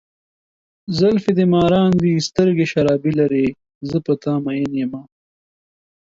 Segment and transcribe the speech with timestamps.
[0.97, 3.45] زلفې دې مارانو دي، سترګې شرابي لارې،
[3.89, 5.01] زه په ته ماين یمه.